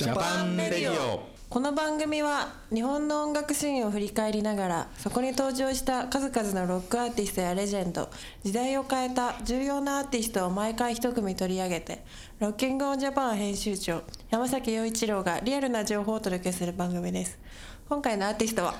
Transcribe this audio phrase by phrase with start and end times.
[0.00, 1.28] JAPAN RADIO。
[1.50, 8.08] この番組は日本の音楽シーンを振り返りながらそこに登場した数々のロックアーティストやレジェンド
[8.42, 12.02] 時代を変えた重要なアーティストを毎回一組取り上げて
[12.38, 17.38] ロッキングオンジャパン編集長山崎洋一郎がリアルな情報をお届けする番組です。
[17.86, 18.74] 今回のアーティストは？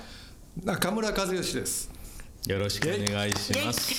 [0.63, 1.91] 中村一義です。
[2.47, 3.93] よろしくお願いします。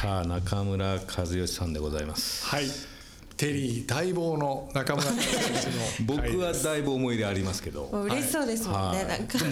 [0.00, 2.44] さあ中村一義さんでございます。
[2.46, 2.64] はい
[3.38, 5.08] テリー待望の中村。
[5.08, 7.84] 和義の僕はだいぶ思い入れありますけど。
[7.84, 9.06] 嬉しそうですもんね、はい。
[9.06, 9.38] なんか。
[9.38, 9.50] でも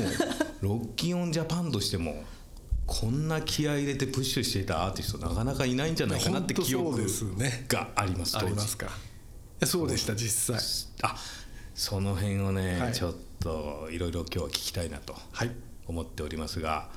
[0.61, 2.25] ロッキンオンジャパンとしても
[2.85, 8.33] こんな気合い入れてプッシュしていたアーティストなかなかいないんじゃないかなって記憶いや本当そうですねがあります。
[8.33, 8.91] 当時ありますか？
[9.65, 10.91] そうでした実際。
[11.03, 11.17] あ
[11.75, 12.93] その辺をね、はい。
[12.93, 15.51] ちょっといろいろ今日は聞きたいなとはい。
[15.87, 16.89] 思っておりますが、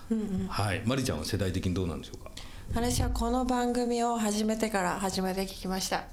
[0.48, 0.82] はい。
[0.84, 2.32] マリちゃんは世代的にどうなんでしょうか？
[2.74, 6.06] 私はこの番組を始めてから初めて聞きました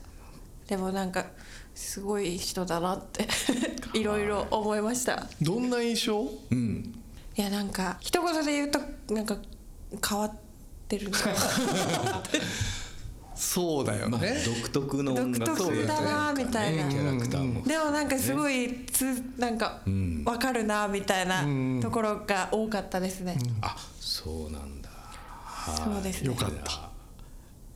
[0.67, 1.27] でもなんか
[1.75, 3.29] すごい人だなって
[3.99, 5.27] いろいろ思いました。
[5.41, 6.29] どんな印象？
[6.51, 6.95] うん。
[7.37, 8.81] いやなんか一言で言うと
[9.15, 9.37] なんか
[10.09, 10.33] 変わっ
[10.89, 11.19] てるな。
[13.37, 16.89] そうだよまあね、独特の音楽独特だなみたいな。
[16.89, 17.63] キャラクターも。
[17.65, 19.05] でもなんかすごいつ
[19.37, 20.25] なんかん。
[20.25, 21.81] わかるなみたいなうん。
[21.83, 24.89] ところが多かったですね、あそうなんだ。
[24.89, 25.77] はい。
[25.77, 26.29] そうですね。
[26.29, 26.86] よかった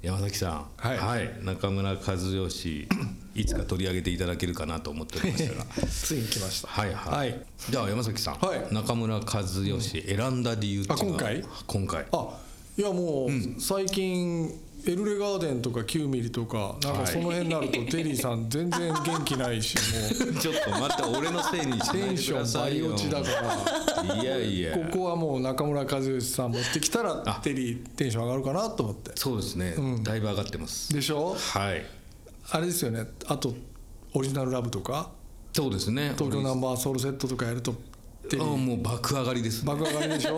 [0.03, 0.67] 山崎さん。
[0.79, 1.45] はい。
[1.45, 2.89] 中村和義
[3.35, 5.67] いつか取り上げていただけるかなと思っておりましたが。
[5.87, 6.69] ついに来ました。
[6.69, 7.47] はいはい、はい。
[7.69, 8.75] じゃあ山崎さん、はい。
[8.75, 11.45] 中村和義選んだ理由っていうのはあ今回？
[11.67, 12.07] 今回。
[12.13, 12.29] あ
[12.79, 14.51] いやもう最近
[14.87, 20.35] エルレガーデンとか9ミリとかなんかその辺になるとテリーさん全然元気ないしもう。
[20.41, 23.29] ちょっと待って俺のせいにしテンションださいよバリ落ちだか
[24.05, 24.15] ら。
[24.17, 24.77] いやいや。
[24.77, 29.13] ここはもう中村和義さん持ってきたらテリーテンション上がるかなと思って。
[29.17, 30.93] そうですね、だいぶ上がってます。
[30.95, 31.37] でしょ？
[31.39, 31.85] はい。
[32.53, 33.07] あれですよね。
[33.27, 33.55] あと
[34.15, 35.11] オリジナルラブとか？
[35.53, 36.13] そうですね。
[36.17, 37.75] 東京ナンバーソウルセットとかやると
[38.29, 39.69] テリあーもう爆上がりですね。
[39.73, 40.37] 爆上がりでしょ？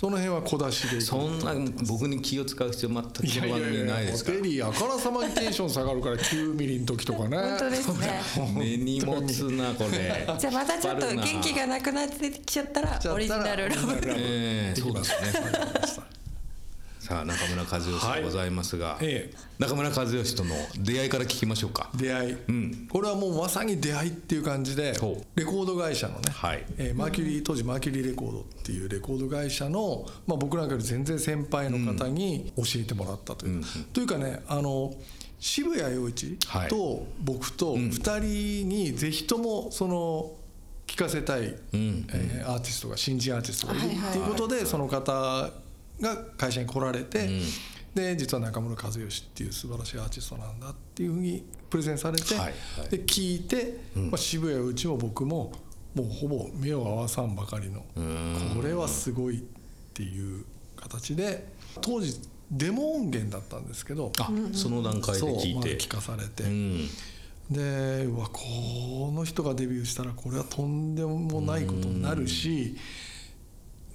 [0.00, 1.52] その辺は小出しでそんな
[1.86, 4.38] 僕に気を使う必要全くこの番組ないですから。
[4.38, 7.36] テリーあからさまにテンション下がるから9ミリの時とかね。
[7.36, 8.22] 本当ですね。
[8.56, 9.02] 根に。
[9.04, 10.26] 持つなこれ。
[10.38, 16.19] じゃあまたちょっと元気がなくなってきちゃったらオリジナルラブええそうですね
[17.00, 21.90] さあ中村和義でございますが、え中村和義との出会いから聞きましょうか。
[21.94, 22.88] え出会い、ん。
[22.90, 26.64] これはもうまさに出会いっていう感じでレコード会社のね、はい。
[26.76, 34.92] えーマーキュリー当時マーキュリーレコードっていうレコード会社の、まあ、僕なんかより全然先輩の方に教えてもらったという、というかねあの
[35.38, 36.68] 渋谷陽一はい。
[36.68, 40.32] と僕と2人にぜひともその
[40.86, 41.46] 聴かせたい、ん。
[42.12, 44.10] えーアーティストが新人アーティストがいるはいはい。
[44.10, 45.50] っていうことでその方
[46.00, 47.28] が会社に来られて、
[47.94, 52.44] で実は中村和義っていう素晴らしいアーティストなんだっていうふうにプレゼンされて、はい
[52.78, 52.88] はい。
[52.88, 55.52] で聞いて、まあ、渋谷うちも僕も
[55.94, 57.80] もうほぼ目を合わさんばかりの
[58.54, 59.42] これはすごいっ
[59.92, 60.44] ていう
[60.76, 61.48] 形で
[61.80, 66.88] 当時デモ音源だったんですけどあ、その段階で聞いて、まだ聞かされて、うん。
[67.50, 72.76] でうわこの人がデビューしたらこれはとんでもないことになるし、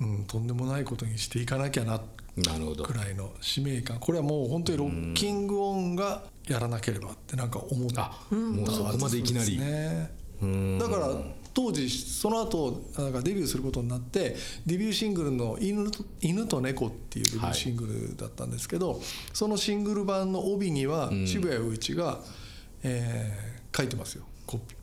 [0.01, 2.01] うん、とんでもないことにしていかなきゃな
[2.37, 2.83] なるほど。
[2.83, 3.97] くらいの使命感。
[3.99, 10.11] これはもう本当にロッキングオンがやらなければってなんか思ったあもうそこまでいきなり、ね。
[10.41, 10.77] うん。
[10.77, 11.09] だから
[11.53, 14.35] 当時その後なんかデビューすることになって
[14.65, 19.01] デビューシングルの犬と「犬と猫」っていうデビューシングルだったんですけど、
[19.33, 22.19] そのシングル版の帯には渋谷陽一が、
[22.83, 24.23] えー書いてますよ。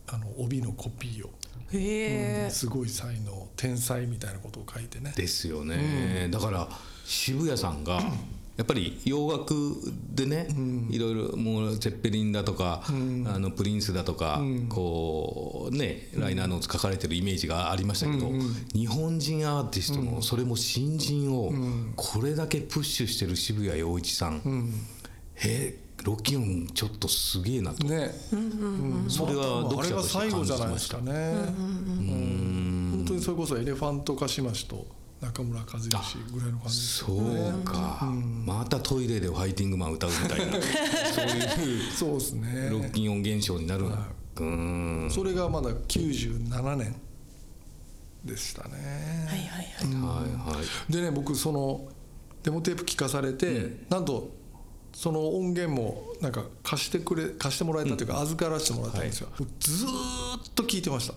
[0.09, 1.31] あの帯のコピーを、
[1.73, 5.13] へえすごい才能天才みたいなことを書いてね。
[5.17, 6.69] ですよね、だから
[7.05, 8.01] 渋谷さんが
[8.57, 9.55] やっぱり洋楽
[10.15, 10.47] でね、
[10.91, 12.93] いろいろもうゼッペリンだとか、あ
[13.39, 18.31] のプリンスだとか、こうねライナーノーツ書かれてるイメージがありましたけど、
[18.75, 21.51] 日本人アーティストの、それも新人を
[21.97, 24.43] これだけプッシュしてる渋谷陽一さん、
[25.43, 28.11] えロッキンオンちょっとすげえなと、ね、
[29.09, 31.13] それはまあ読者としてあれが最後感じじゃないでましたすかね。
[31.13, 32.91] うん。
[32.97, 34.87] 本当にそれこそエレファントカシマシと
[35.21, 35.89] 中村和義
[36.33, 38.13] ぐらいの感じですそうか、
[38.45, 40.53] またトイレでファイティングマン歌うみたいな。
[41.15, 41.93] そういう。
[41.93, 42.69] そうですね。
[42.71, 44.09] ロッキンオン現象になるな。
[44.41, 45.09] うん。
[45.11, 46.97] それがまだ97年
[48.25, 50.25] でしたね、はいはいはい。
[50.25, 50.93] はいはい。
[50.93, 51.89] でね僕その
[52.43, 54.42] デモテープ聞かされて、なんと
[54.95, 59.29] その音源もなんか貸してくれ貸してもらえたというか、預からせてもらったんですよ、
[59.59, 59.91] ずーっ
[60.55, 61.15] と聞いてました。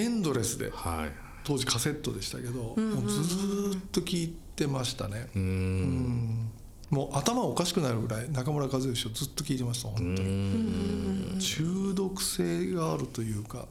[0.00, 0.70] エンドレスで。
[0.70, 1.12] はい。
[1.42, 2.76] 当時カセットでしたけど、もう
[3.08, 6.50] ずーっと聞いてましたね、うん。
[6.90, 11.38] もう頭おかしくなるぐらい中村和義をずっと聞いてました本当に。
[11.40, 13.66] 中毒性があるというか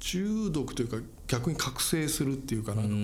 [0.00, 0.96] 中毒というか
[1.28, 2.94] 逆に覚醒するっていうかなんかこ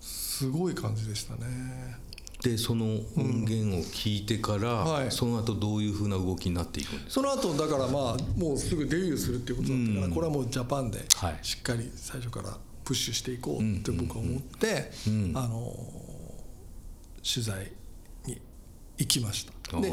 [0.00, 1.98] うすごい感じでしたね
[2.42, 2.84] でその
[3.16, 5.10] 音源を聞いてから、はい。
[5.10, 11.38] その後どういうふうな動きになっていくんですその後だからまあもうすぐデビューするっていうことだったからこれはもうジャパンではい。
[11.42, 14.90] しっかり最初からプッシュしていこうって僕は思って
[15.34, 15.74] あの
[17.22, 17.72] 取材
[18.24, 18.40] に
[18.98, 19.80] 行きました。
[19.80, 19.92] で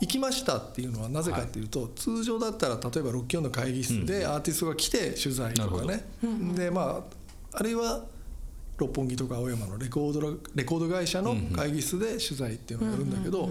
[0.00, 6.04] 行きましたっていうのはなぜかっていうと通常だったら例えば六教の会議室でアーティストが来て取材とかね。
[6.54, 7.02] でま
[7.52, 8.04] ああるいは
[8.76, 13.50] 六本木とか青山のレコードラレコード会社の会議室で取材っていうのをやるんだけど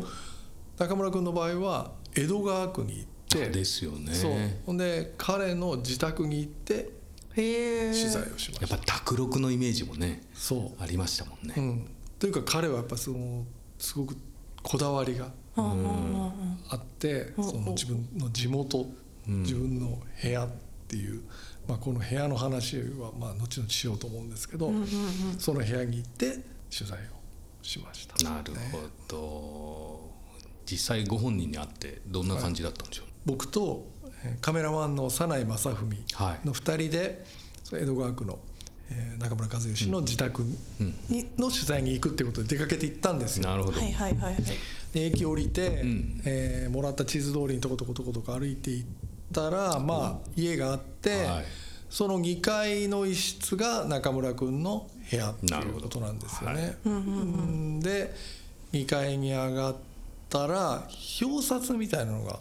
[0.78, 4.14] 中村君の場合は江戸川区に行ってですよね。
[4.14, 4.31] そう。
[4.66, 6.92] ほんで彼の自宅に行って
[7.36, 7.92] へえ。
[7.92, 8.75] 取材をしました。
[8.75, 11.54] やっぱ卓録のイメージもねそありましたもんね。
[11.58, 11.88] う、うん、
[12.19, 13.46] というか彼はやっぱその
[13.80, 14.16] すごく
[14.62, 18.86] こだわりがあってその自分の地元
[19.26, 20.50] 自分の部屋っ
[20.88, 21.22] ていう、
[21.68, 24.71] まあ、この部屋の話はまあ後々しようと思うんですけど
[25.39, 26.39] その部屋に行って
[26.75, 27.01] 取材を
[27.62, 28.21] しました。
[28.30, 30.13] なるほど。
[30.65, 33.88] 実際ご本人に会ってどんな感じだったんでしょう、僕と
[34.25, 36.48] えーカメラマンの早苗正文はい。
[36.48, 37.25] の2人で
[37.63, 38.39] その江戸川区の
[38.89, 40.44] えー中村和義の自宅
[41.09, 43.48] にの取材に行くってことで出かけて行ったんですよ。
[43.48, 44.44] なるほど、はいはいはいはい。
[44.94, 46.21] で駅降りて、ん。
[46.25, 48.86] えーもらった地図通りにとことことことこ歩いていっ
[49.31, 51.46] たら、まあ家があって、はい。
[51.94, 56.75] その2階の一室が中村君の部屋っていうことなんですよね。
[56.86, 57.80] うん。
[57.81, 58.12] で
[58.72, 59.75] 2階に上がっ
[60.28, 60.88] たら
[61.22, 62.40] 表札みたいなのが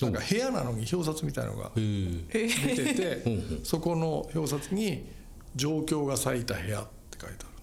[0.00, 3.22] なんか部屋なのに表札みたいなのが出てて
[3.62, 5.04] そこの表札に
[5.54, 7.53] 「状況が咲いた部屋」って書いてある。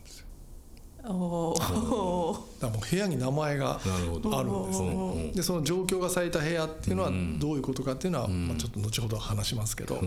[1.04, 4.38] おおだもう部屋に名前がなるほど。
[4.38, 5.32] あるんですね。
[5.36, 10.00] でその状況が咲いた部屋っていうのはどういうことかっていうのは、まあ、ちょっと後ほど話しますけど、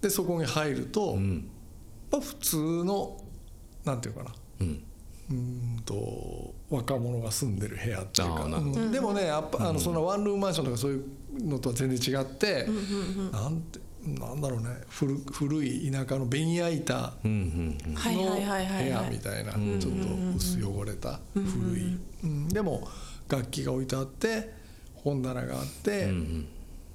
[0.00, 1.16] でそこに入ると、
[2.10, 3.16] まあ、普通の
[3.84, 4.32] なんていうかな。
[4.60, 4.82] うん。
[5.86, 8.44] と若者が住んでる部屋っていうか。
[8.90, 11.04] でもねやっぱあのそのワンルームマンションとかそういう
[11.46, 12.66] のとは全然違って、
[13.32, 14.68] なんてなんだろうね。
[14.88, 18.76] 古古い田舎のベニヤ板うんうんはいの部はいはいはい。
[18.76, 22.48] はい屋みたいなちょっと薄汚れた古い、うん。
[22.48, 22.88] でも
[23.28, 24.52] 楽器が置いてあって
[24.96, 26.08] 本棚があって、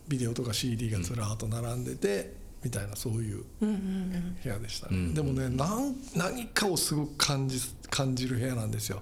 [0.07, 2.33] ビデオとか CD がずらーっと並んでて、
[2.63, 7.59] みたいなそういう部屋でしたね、でもねなん何かをすごく感じ
[7.89, 9.01] 感じる部屋なんですよ。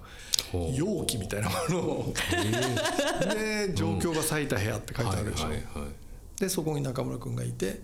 [0.74, 2.14] 容器みたいなものを。
[3.34, 5.48] で状況が咲いた部屋って書いてあるでしょ、
[6.38, 7.80] でそこに中村君がいて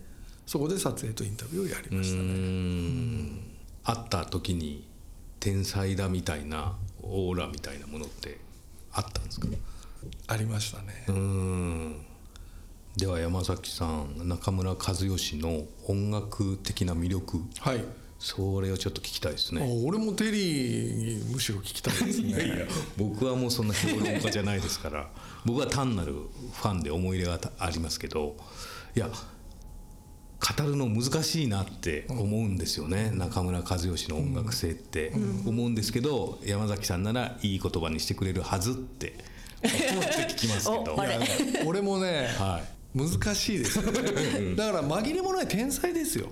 [0.46, 3.40] そこで撮影とインタビューをやりましたね、うん。
[3.84, 4.86] 会った時に
[5.40, 8.38] 天才だみたいなオーラみたいなものって
[8.92, 9.48] あったんですか？
[10.26, 11.96] ありましたね、うん。
[12.96, 17.38] では山崎さん中村和義の音楽的な魅力。
[17.60, 17.84] はい。
[18.18, 19.62] それをちょっと聞きたいですね。
[19.62, 22.28] あ俺もテリーにむしろ聞きたいですね。
[22.30, 22.66] いやいや
[22.96, 25.10] 僕はもうそんな評論家じゃないですから。
[25.44, 28.36] 僕は単なるファンで思い入れがありますけど。
[28.94, 29.10] いや
[30.42, 35.12] 語るの難しいなって思うんですよね、中村和義の音楽性って。
[35.46, 39.14] 思うんですけど、山崎さんならいい言葉にしてくれるはずって
[39.62, 40.96] 思って聞きますけど。
[41.64, 43.84] 俺もね、はい難しいですよ。
[43.90, 46.28] ねだから紛れもない天才ですよ、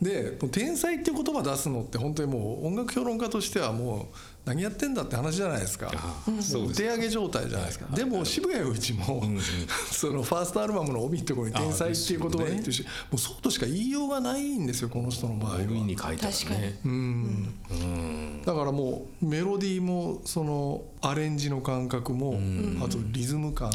[0.00, 5.90] でもう天才っていう言葉出すのって本当にもう音楽評論家としてはもう何やってんだって話じゃないですか。
[5.94, 6.56] あそうです。
[6.58, 9.22] もう手上げ状態じゃないですか、でも渋谷陽一も、
[9.90, 15.56] そのファーストアルバムの帯のところに「天才」っていう言葉が言ってるし、もうそうとしか言いようがないんですよこの人の場合は。
[15.64, 22.38] 帯に書いてある確かにねだからもうメロディーもそのアレンジの感覚も
[22.84, 23.70] あとリズム感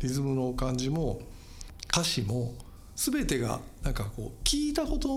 [0.00, 1.20] リズムの感じも
[1.90, 2.54] 歌詞も
[2.96, 5.08] 全てがなんかこう聞いたこと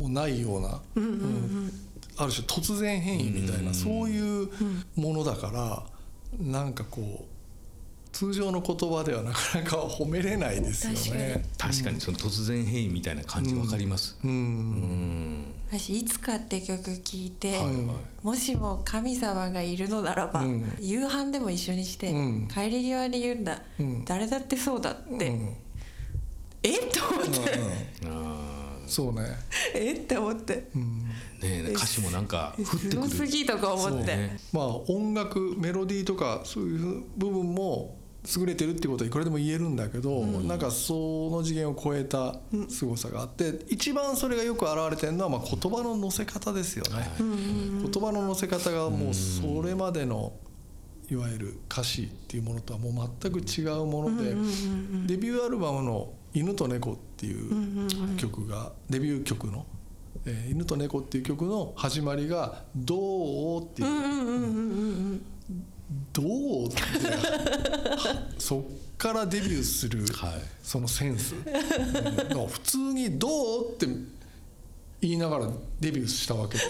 [0.00, 1.72] もないようなうん
[2.16, 4.48] ある種突然変異みたいなそういう
[4.96, 5.82] ものだから
[6.38, 7.32] なんかこう
[8.12, 11.42] 通常の言葉ではなかなか褒めれないですよね。
[11.56, 11.98] 確かに。
[11.98, 15.46] その突然変異みたいな感じ分かります、うん。
[15.70, 17.74] 私「いつか」って曲聞いて、はいはい。
[18.22, 20.76] もしも神様がいるのならば、うん。
[20.78, 22.48] 夕飯でも一緒にして、うん。
[22.52, 24.04] 帰り際に言うんだ、うん。
[24.04, 25.56] 誰だってそうだって、うん
[26.62, 26.78] え？
[26.78, 27.40] っ と思って、
[28.06, 29.22] あそうね、
[29.74, 29.92] え？
[29.92, 30.68] って思って。
[30.74, 30.82] うん。
[31.40, 33.08] ーねえ歌詞もなんか降ってくる。
[33.08, 34.38] すぎとか思って、ね。
[34.52, 37.96] まあ音楽メロディーとかそういう部分も
[38.36, 42.36] 優れてるってことはいくらでも言えるんだけど、なんかその次元を超えた
[42.68, 47.24] 凄さがあって一番それがよく表れてるのはまあ言葉の乗せ方ですよね、言
[48.00, 50.34] 葉の乗せ方がもうそれまでの
[51.10, 54.36] いわゆる歌詞っていうものとはもう全く違うもので、
[55.08, 59.66] デビューアルバムの「犬と猫」っていう曲が、デビュー曲の
[60.26, 65.20] 「えー犬と猫」っていう曲の始まりが「どう?」っていう。
[66.14, 66.76] どうって
[68.38, 68.62] そっ
[68.96, 73.28] からデビューするはいそのセンス、普通に「ど
[73.60, 73.86] う?」って
[75.02, 75.48] 言いながら
[75.80, 76.60] デビューしたわけで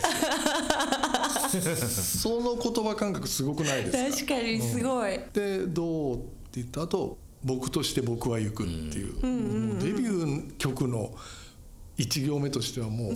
[1.52, 1.76] すよ
[2.40, 4.35] その言葉感覚すごくないですか？
[4.35, 11.15] 確かにすごい、で「どう?」って言った後僕として僕は行く」っていう,、もうデビュー曲の
[11.99, 13.15] 1行目としてはもう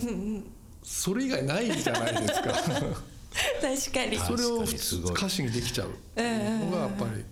[0.83, 2.53] それ以外ないじゃないですか。
[3.61, 4.17] 確かに。
[4.17, 4.63] それを
[5.11, 5.89] 歌詞にできちゃう。
[5.89, 7.23] のがやっぱり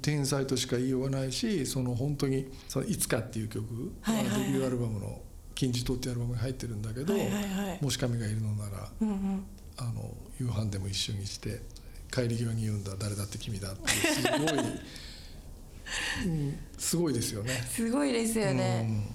[0.00, 3.92] 天才としか言いようがないしその本当に「そのいつか」っていう曲。
[4.00, 4.40] はいはいはい。
[4.44, 5.20] デビューアルバムの
[5.54, 7.78] 「金字塔」っていうアルバムに入ってるんだけどはいはいはい。
[7.82, 9.44] もし神がいるのならうんうん。
[9.76, 11.62] あの夕飯でも一緒にして
[12.12, 14.80] 帰り際に言うんだ誰だって君だっていうすごい、うん、
[16.78, 17.52] すごいですよね。
[17.70, 19.08] すごいですよね、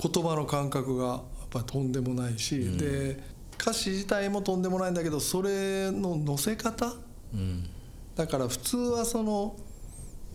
[0.00, 1.20] 言葉の感覚がやっ
[1.50, 3.18] ぱりとんでもないし、で
[3.60, 6.94] 歌詞自体もとんでもないんだけどそれの乗せ方？
[7.32, 7.68] うん。
[8.16, 9.56] だから普通はその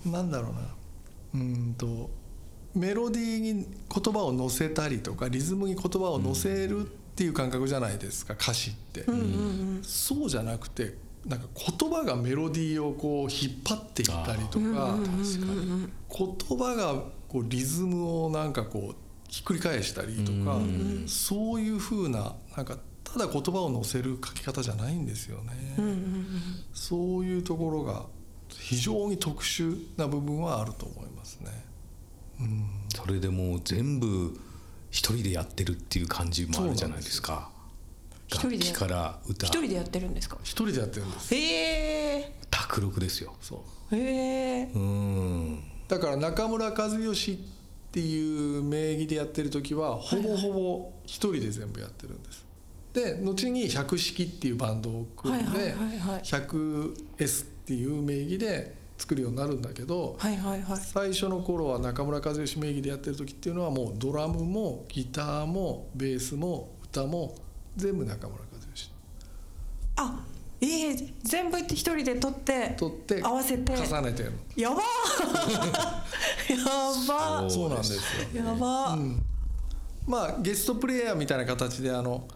[0.05, 0.59] なんだろうな。
[1.35, 2.09] うーんと
[2.75, 9.05] メロディーに言葉を乗せたりとかリズムに言葉を乗せるっていう感覚じゃないですか歌詞って、
[9.81, 10.95] そうじゃなくて
[11.25, 11.47] なんか
[11.79, 14.97] 言葉がメロディーをこう引っ張っていったりとか
[16.17, 18.95] 言葉がこうリズムをなんかこう
[19.27, 20.59] ひっくり返したりとか
[21.07, 25.75] そういうふうななんかただ言葉を乗せる書き方じゃないんですよね。
[26.73, 28.05] そういうところが
[28.49, 31.65] 非常に特殊な部分はあると思いますね。
[32.95, 34.39] それでもう全部
[34.91, 37.49] 一人でやってるっていう感じもあるじゃないですか
[38.31, 40.38] 一人で楽器から歌一人でやってるんですか？
[40.43, 41.33] 一人でやってるんです。
[41.36, 43.33] へえ卓録ですよ。
[43.41, 43.95] そう。
[43.95, 45.63] へえうん。
[45.88, 47.38] だから中村和義っ
[47.91, 52.45] ていう名義でやってる時はほぼほぼ一人で全部やってるんです。
[52.93, 56.21] で後に百式っていうバンドを組んではいはいはいはい。
[56.21, 60.77] 100S っていう名義で作るようになるんだけど、はいはいはい。
[60.77, 67.36] 最初の頃は中村和義名義でやってる時っていうのはもうドラムもギターもベースも歌も
[67.79, 68.91] 全部中村和義
[69.95, 70.25] あ
[70.62, 73.74] ええ全部一人で撮って取って合わせて。
[73.74, 74.31] 重ねてる。
[74.31, 74.75] のやば
[76.50, 76.65] や
[77.07, 77.93] ばそうなんです
[78.36, 78.45] よ。
[78.45, 78.98] やば、
[80.05, 82.27] まあゲストプレイヤーみたいな形であの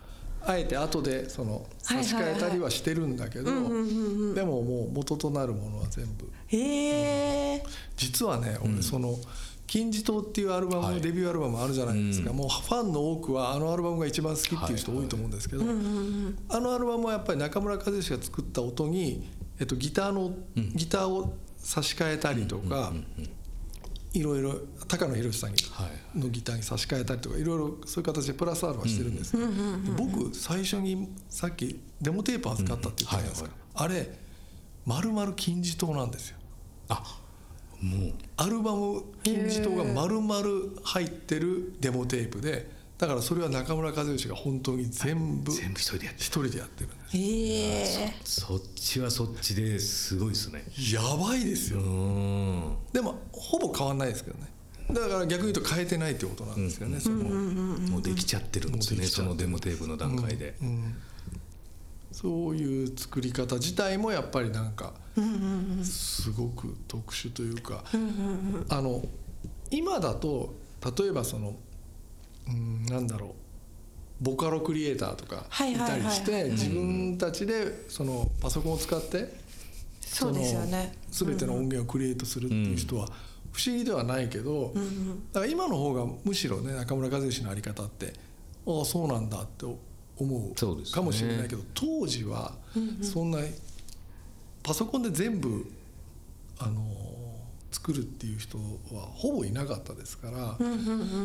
[0.41, 6.31] あえて後でその差し替えたりはしてるんだけどでももう元となるものは全部。
[6.47, 7.63] へえ
[7.97, 9.17] 実はね俺その
[9.65, 11.01] 「金字塔」っていうアルバム、はい。
[11.01, 15.63] デビューアルバムあるじゃないですか、もうファンの多くはあのアルバムが一番好きっていう人はい多いと思うんですけど、
[16.50, 19.29] あのアルバムはやっぱり中村和義が作った音に、
[19.60, 22.93] えっと、ギターの、ギターを差し替えたりとか、
[24.13, 26.20] いろいろ高野宏さんはい。
[26.20, 29.43] のギターに差し替えたりとかいろいろそういう形でプラスアルファしてるんです、で
[29.98, 34.20] 僕最初にさっきデモテープ預かったって言ったじゃないですか、あれ
[34.86, 36.38] 丸々金字塔なんですよ。
[36.89, 37.22] あ
[37.83, 40.41] もうアルバム金字塔が丸々
[40.83, 46.25] 入ってるデモテープでだからそれは中村和義が本当に全部一全部一人でやってる。
[46.25, 46.95] 人でやってるんで
[47.85, 47.99] す。
[47.99, 48.13] へえ。
[48.23, 50.63] そっちはそっちですごいですね。
[50.93, 52.77] やばいですうよん。
[52.93, 54.47] でもほぼ変わんないですけどね。
[54.91, 60.55] だから逆に言うと変えてないってことなんですよね、そのもうできちゃってるんですねそうのデモテープの段階で、
[62.13, 64.93] そういう作り方自体もやっぱりなんか
[65.84, 67.84] すごく特殊というか
[68.70, 69.03] あの
[69.72, 70.53] 今だと
[70.98, 71.55] 例えばその
[72.48, 73.27] うんなんだろ
[74.22, 79.34] うボカロクリエイターとかいたりして自分たちでそのパソコンを使って
[80.01, 80.93] そうですよね。
[81.10, 83.08] 全ての音源をクリエイトするっていう人は
[83.51, 84.72] 不思議ではないけど
[85.32, 88.13] だから今の方がむしろね中村和義のあり方って
[88.67, 89.65] ああそうなんだって
[90.23, 92.53] 思そうかもしれないけど当時は
[93.01, 93.39] そんな
[94.63, 95.65] パソコンで全部
[96.59, 96.81] あの
[97.71, 100.57] 作るっていう人はほぼいなかったですから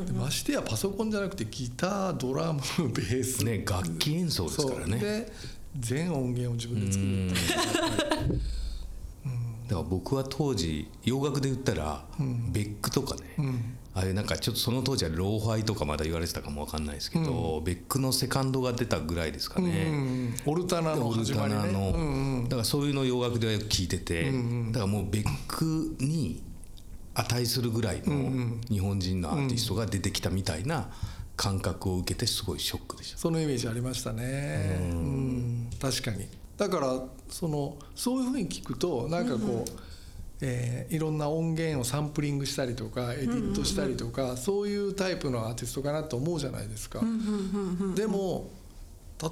[0.07, 2.61] でましてやパソコンじゃなくてギタードラム
[2.93, 3.45] ベース。
[3.45, 4.99] ね楽器演奏ですからね。
[4.99, 5.33] で
[5.79, 8.41] 全音源を自分で作るっていう
[9.69, 12.03] だから僕は当時洋楽で言ったら、
[12.51, 13.23] ベックとかね、
[13.95, 21.61] あれなんかちょっとその当時はローファイとかまだ言われてたかもわかんないですけど、ベックのセカンドが出たぐらいですかね、うんオルタナのオル始まりね。
[21.61, 24.31] タナの、うんうんだからそういうのを洋楽ではよく聞いてて、
[24.71, 26.43] だからもうベックに
[27.15, 30.89] 値するぐらいの日本人のアーティストが出てきたみたいな
[31.37, 33.19] 感覚を受けてすごいショックでした。
[33.19, 35.71] そのイメージありましたね、うん。
[35.81, 36.29] 確かに。
[36.57, 39.71] だからそのそういうふうに聞くとなんかこう、
[40.41, 47.01] えーいろんな音源をサンプリングしたりとかエディットしたりとか、そういうタイプのアーティストかなと思うじゃないですか。
[47.95, 48.51] でも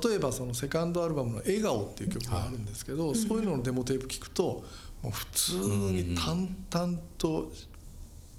[0.04, 4.64] 例えばそのセカンドアルバムの「笑顔」っていう曲があるんですけど、そういうののデモテープ聞くと
[5.02, 7.52] もう普通に淡々と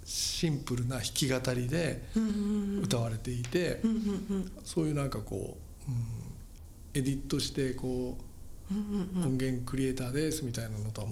[0.03, 2.03] シンプルな弾き語りで
[2.81, 3.81] 歌われていて、
[4.65, 5.57] そういうなんかこ
[5.87, 5.97] う、うん
[6.93, 8.17] エディットしてこ
[8.71, 11.07] う、音源クリエイターですみたいなのとは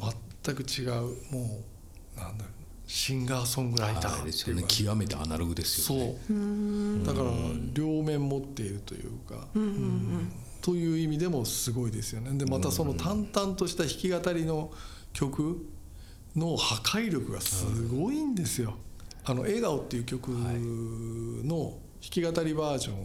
[0.46, 0.92] 全く違う
[1.32, 1.64] も
[2.16, 2.56] うなんだろう
[2.88, 4.94] シンガーソングライターですよねっていうか。
[4.94, 6.16] 極めてアナログですよね。
[6.28, 7.06] そう。
[7.06, 7.32] だから
[7.74, 12.38] 両面持っているというか、うんという意味でもすごいですよね。
[12.38, 14.72] でまたその淡々とした弾き語りの
[15.14, 15.68] 曲
[16.36, 18.75] の破壊力がすごいんですよ。
[19.24, 22.98] あの「笑顔」っていう曲の弾き語りバージョン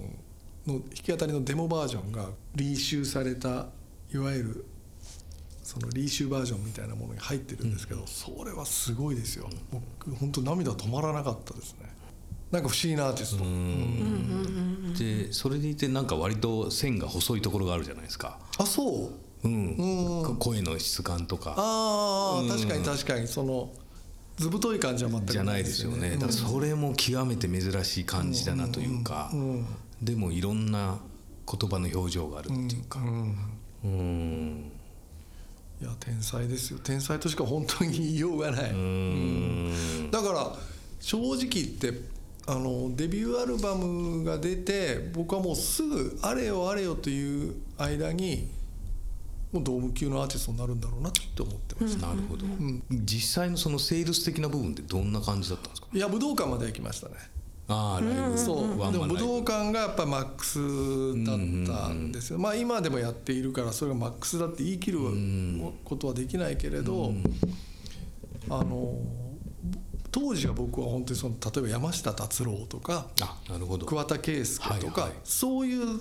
[0.66, 3.68] の弾き語りのデモバージョンがリーシューされた
[4.12, 4.66] いわゆる
[5.70, 9.48] そのリーシューバージョンみたいなものに入ってるんですけど、それはすごいですよ。
[9.70, 11.88] 僕本当涙止まらなかったですね。
[12.50, 14.98] なんか不思議なアーティスト。
[14.98, 19.12] でそれでいてなんか割と線が細いところがあるじゃないですか、あそ
[19.44, 19.48] う。
[19.48, 21.54] うん、声の質感とか。
[21.56, 23.28] ああ確かに確かに。
[23.28, 23.70] その
[24.38, 26.14] 図太い感じは全くじゃないですよね。
[26.14, 29.30] だからそれも極めて珍しい感じだなというか
[30.02, 30.98] でもいろんな
[31.46, 32.98] 言葉の表情があるっていうか。
[33.84, 34.69] うん
[35.80, 36.78] いや天才ですよ。
[36.82, 38.70] 天才としか本当に言いようがない。
[38.70, 40.10] うん。
[40.10, 40.52] だから
[41.00, 48.50] 正直言ってあのデビューアルバムが出て僕はもうすぐあれよあれよという間に
[49.52, 52.44] もうドーム級のアーティストになるんだろうなって思ってました、なるほど、
[52.90, 55.88] 実際のそのセールス的な部分ってどんな感じだったんですか？
[55.92, 57.14] いや武道館まで行きましたね
[57.72, 59.18] ああライブそうでも武ワンマンライブ。
[59.18, 60.58] 道館がやっぱマックス
[61.24, 64.98] だったんですよ、まあ今でもやっているからそれがマックスだって言い切る
[65.84, 67.12] ことはできないけれど、
[68.48, 68.98] あの
[70.10, 73.86] 当時は僕は本当にその例えば山下達郎とかあなるほど。
[73.86, 75.18] 桑田佳祐とか、はいはい。
[75.22, 76.00] そういう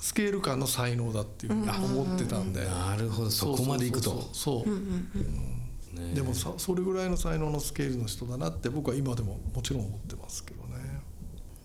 [0.00, 3.30] スケール感の才能だっていうふうに思ってたんで、なるほど。
[3.30, 4.28] そこまでいくと。
[4.32, 4.64] そう。
[4.64, 6.14] そうん。
[6.14, 10.69] でもさそれぐらいの才能のスケールの人だなって僕は今でももちろん思ってますけどね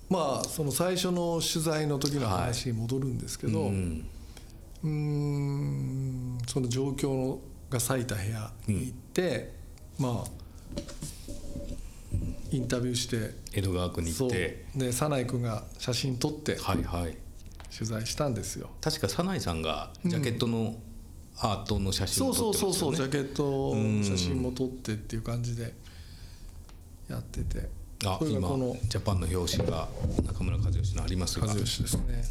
[0.10, 7.40] まあその最初の取材の時の話に戻るんですけど、ううんーんその状況の
[7.70, 9.54] が咲いた部屋に行って、
[9.98, 10.30] まあ
[12.52, 14.66] インタビューして江戸川区にそう行って。
[14.76, 17.18] で早苗君が写真撮ってはいはい。
[17.76, 18.70] 取材したんですよ。
[18.80, 20.76] 確か早苗さんがジャケットの
[21.40, 25.74] アートの写真そうを撮そうそうそう、ってますよねジャケット写真も撮ってっていう感じで
[27.10, 27.68] やってて
[28.04, 28.50] あ今
[28.90, 29.88] ジャパンの表紙が
[30.28, 31.48] 中村和義のありますが。
[31.48, 32.24] 和義ですね。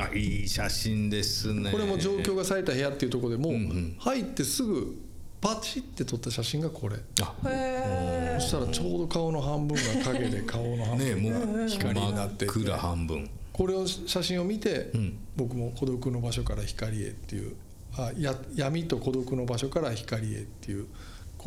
[0.00, 1.72] あいい写真ですね。
[1.72, 3.54] これも状況が咲いた部屋っていうところでもう
[3.98, 4.96] 入ってすぐ
[5.40, 6.96] パチって撮った写真がこれ。
[7.22, 8.38] あ。
[8.40, 12.52] そしたらちょうど顔の半分が影で顔の半ね分もう光になってて。
[12.52, 13.30] 真っ暗半分。
[13.52, 14.92] これを写真を見て
[15.36, 17.56] 僕も孤独の場所から光へっていう。
[17.96, 20.86] あや闇と孤独の場所から光へっていう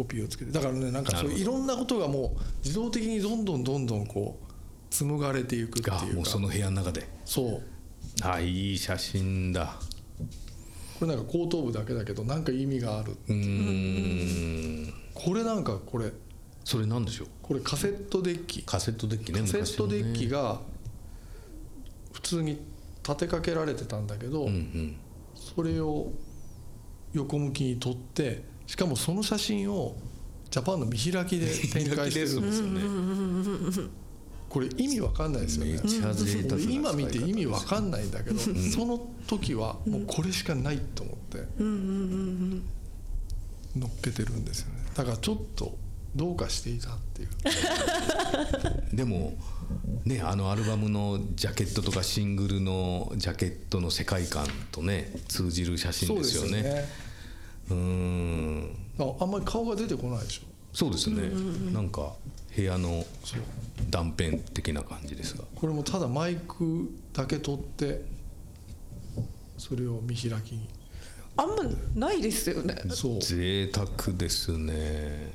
[0.02, 0.52] コピーをつけて。
[0.52, 4.46] だからねなんかそういろんなことがもう自動的にどんどんどんどんこう
[4.90, 7.08] 紡がれていくっていうもうその部屋の中で。
[7.26, 7.62] そう。
[8.24, 9.80] あいい写真だ。
[11.00, 13.18] これなんか後頭部だけだけどなんか意味がある。
[13.28, 14.94] うーん。
[15.14, 16.12] これなんかこれ。
[16.64, 17.28] それなんでしょう？
[17.42, 18.62] これカセットデッキ。
[18.64, 20.62] カセットデッキねカセットデッキがが
[22.14, 22.62] 普通に
[23.04, 24.96] 立てかけられてたんだけど、うんうん。
[25.36, 26.12] それを
[27.14, 29.98] 横向きに撮ってしかもその写真を
[30.50, 32.40] ジャパンの見開きで展開してる。
[32.40, 32.82] んですよね。
[34.48, 35.78] これ意味わかんないですよね。
[36.70, 41.40] 今見て意味わかんないんだけど、その時はもうこれしかないと思って
[43.78, 44.86] 乗っけてるんですよね。
[44.96, 45.78] だからちょっと
[46.16, 48.96] どうかしていたっていう。
[48.96, 49.34] でも
[50.06, 56.88] ねあのアルバムのジャケットとかシングルのジャケットの世界観とね通じる写真ですよね
[57.70, 58.76] うーん。
[59.00, 60.42] ああんまり顔が出てこないでしょ。
[60.74, 61.30] そうですね。
[61.74, 62.14] なんか
[62.56, 63.06] 部屋の
[63.90, 65.44] 断片的な感じですが。
[65.56, 68.02] これもただマイクだけ取って
[69.58, 70.68] それを見開きに。
[71.38, 71.56] あんま
[71.96, 72.76] ないですよね。
[72.90, 73.22] そう。
[73.22, 75.32] 贅沢ですね。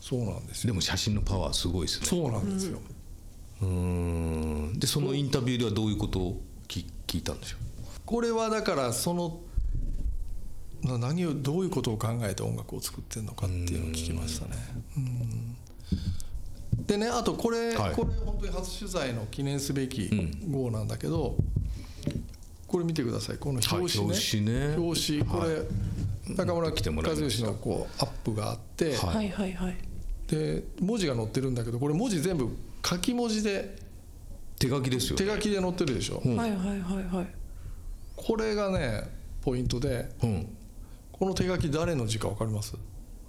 [0.00, 0.68] そうなんですよ。
[0.68, 2.06] でも写真のパワーすごいですね。
[2.06, 2.80] そうなんですよ、
[3.62, 4.78] うーん。
[4.78, 7.56] でそのインタビューではどういうことを聞聞いたんでしょ
[8.06, 9.34] これはだからそのな
[10.82, 14.56] 何をどういうことを考えて音楽を作ってるのかっていうのを聞きましたね。
[14.96, 15.56] うん。
[16.86, 17.94] でねあとこれ、はい。
[17.94, 20.10] これ本当に初取材の記念すべき
[20.48, 21.36] 号なんだけど、
[22.66, 23.38] これ見てください。
[23.38, 24.76] この表紙ね,、はい表紙ね。
[24.76, 25.24] 表紙。
[25.24, 27.46] これ、中村来てもらいました。
[27.46, 29.14] 和義のこうアップがあって、はい。
[29.16, 29.76] はいはいはい。
[30.30, 33.76] で文字が載ってるんだけどこれ文字全部書き文字で
[34.60, 37.26] 手書きですよ手書きで載ってるでしょ、はいはいはいはい。
[38.14, 39.10] これがね
[39.42, 40.56] ポイントでうん
[41.20, 42.74] この手書き誰の字か分かります？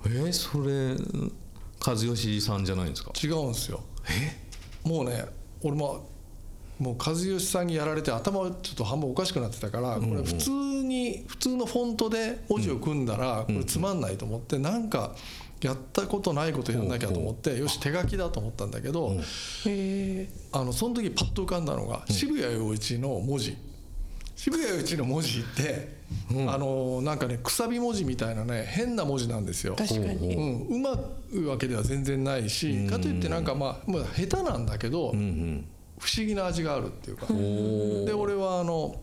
[0.05, 0.95] えー、それ
[1.85, 3.11] 和義さんじゃないんですか？
[3.21, 3.81] 違うんですよ。
[4.85, 5.25] もうね
[5.61, 6.09] 俺も
[6.79, 15.13] もう和義さんにやられて頭ちょっと半分おかしくなってたからこれ普通に普通のフォントで文字を組んだらこれつまんないと思ってなんか
[15.59, 19.17] やったことないことやんなきゃと思ってよし手書きだと思ったんだけど
[20.53, 23.57] あのその時パッと浮かんだのが渋谷陽一の文字。
[24.37, 26.00] 渋谷陽一の文字って
[26.47, 29.75] あのなんかねくさび文字みたいなね変な文字なんですよ。
[29.75, 30.35] 確かに。
[30.35, 30.99] うん、うま
[31.33, 35.65] いわけでは全然ないしかといってなんかまあまあ下手なんだけどうんうん。
[35.99, 37.27] 不思議な味があるっていうか。
[37.27, 38.99] で俺はあの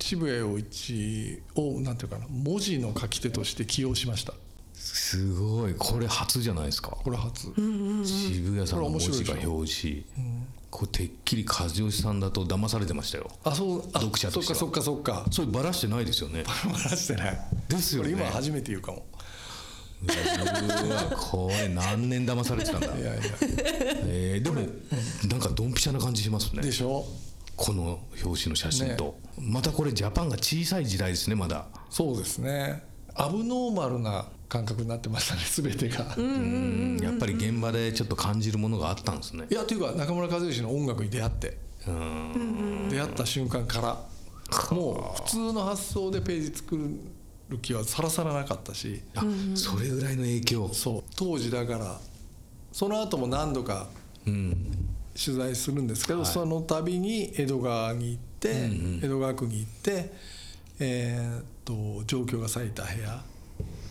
[0.00, 4.32] 渋谷陽一をなんていうかな文字の書き手として起用しました。
[4.72, 5.74] すごい。
[5.76, 6.90] これ初じゃないですか。
[6.90, 7.52] これ初。
[8.04, 10.04] 渋谷さんの文字が表紙
[10.70, 13.30] これてっきり和義さんだと騙されてましたよ。
[13.44, 14.58] あそうあ読者としては。
[14.58, 15.30] そっかそっかそっか。
[15.30, 16.44] それバラしてないですよね。
[16.44, 17.38] バラしてない。
[17.68, 18.10] ですよね。
[18.10, 19.06] 今初めて言うかも。
[20.00, 20.06] う
[20.90, 22.86] わこれ何年騙されてたんだ。
[22.86, 23.22] いやいや。
[24.04, 24.60] えーでも
[25.28, 26.62] なんかドンピシャな感じしますね。
[26.62, 27.04] でしょ？
[27.56, 31.66] この表紙の写真と、またこれジャパンが小さい時代ですねまだ。
[31.90, 32.84] そうですね。
[33.16, 39.46] アブノーマルな感覚になってましたね 全てが、うんやっぱり現場でちょっと感じるものがあったんですね。
[39.50, 41.58] いやというか中村和義の音楽に出会って。
[41.86, 44.08] うん出会った瞬間から
[44.76, 46.76] もう普通の発想でページ作
[47.48, 49.00] る気はさらさらなかったし。
[49.14, 50.70] あそれぐらいの影響。
[50.72, 51.04] そう。
[51.16, 52.00] 当時だから
[52.72, 53.88] その後も何度か
[54.26, 54.88] うん
[55.22, 58.70] 取材するんですけど、その度に江戸川に行って、
[59.02, 60.12] 江戸川区に行って、
[60.78, 63.22] えーっと状況が咲いた部屋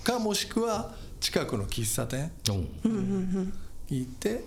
[0.08, 2.32] かもしくは近くの喫茶店
[3.90, 4.46] 行って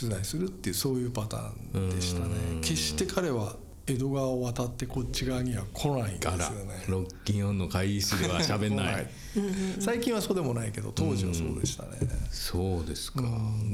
[0.00, 2.34] 取材するっていうそういうパターンでしたね。
[2.62, 3.56] 決して彼は
[3.86, 6.84] 江戸川を渡ってこっち側には来ないんですよね。
[6.88, 9.10] ロッキンオンの会議室では喋んない。
[9.78, 11.90] 最近はそうでもないけど当時はそうでしたね、
[12.30, 13.22] そうですか、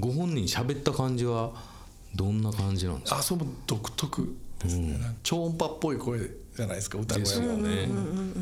[0.01, 1.53] ご本人喋った感じは
[2.17, 3.19] どんな感じなんですか？
[3.19, 7.89] あそれも独特ですね、超音波っぽい声じゃないですか歌声も、よね、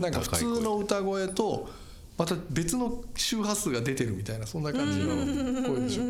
[0.01, 1.69] なんか普通の歌声と
[2.19, 5.15] また別の周波数が出てるみたいなそんな感じの
[5.63, 6.03] 声でしょ。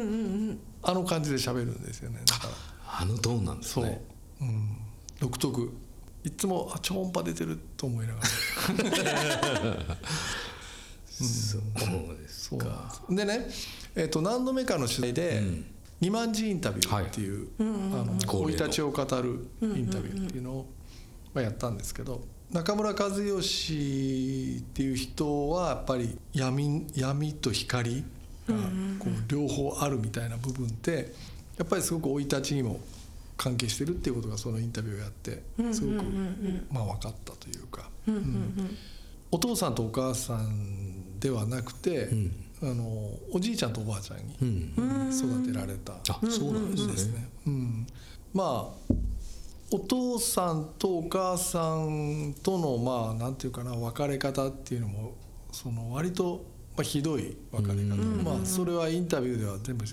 [0.82, 2.22] あの感じで喋るんですよね。
[2.24, 2.54] だから。
[3.00, 4.02] あのトーンなんですそう、ね
[4.40, 4.78] うん、
[5.20, 5.72] 独特。
[6.24, 8.26] いつもあ超音波出てると思いながら。
[8.26, 8.72] そ
[11.18, 13.02] うですそうです。
[13.10, 13.46] でね、
[13.94, 15.42] えっと何度目かの取材で、
[16.00, 18.46] 二万字インタビューっていうあの恒例の。
[18.46, 20.66] 生い立ちを語るインタビューっていうのを
[21.34, 28.04] まあやったんですけど中村和義っていう人はやっぱり闇闇と光
[28.48, 28.54] が
[28.98, 31.12] こう両方あるみたいな部分って
[31.58, 32.80] やっぱりすごく生い立ちにも
[33.36, 36.04] 関係してるっていうことがそのインタビューをやってすごく
[36.70, 37.88] まあ分かったというか。
[38.06, 38.76] うん
[39.30, 42.08] お父さんとお母さんではなくて、
[42.62, 42.84] あの
[43.32, 44.72] おじいちゃんとおばあちゃんに
[45.10, 45.92] 育てられた。
[45.92, 46.92] あそうなんですね。
[46.92, 47.28] ですね。
[47.46, 47.86] うん、
[48.32, 48.94] まあ
[49.70, 55.14] お父さんとお母さんとのまあなんていうかな別れ方っていうのも
[55.52, 56.44] その割と
[56.76, 59.84] まあひどい別れ方、まあそれはインタビューでは全部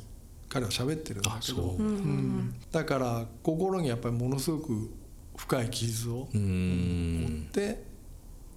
[0.48, 1.78] 彼は喋ってるんだけど、う。
[1.78, 2.56] うん。
[2.72, 4.92] だから心にやっぱりものすごく
[5.36, 7.84] 深い傷をうーんで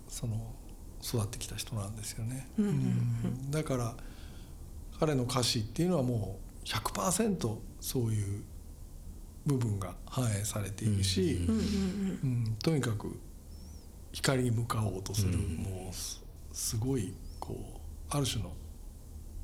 [0.08, 0.54] その
[1.02, 3.94] 育ってきた人なんですよね、うんだから
[4.98, 8.42] 彼の歌詞っていうのはもう100%そういう
[9.48, 13.18] 部分が反映されているし、うんとにかく
[14.12, 18.52] 光に向かおうとする、もうすすごいこうある種の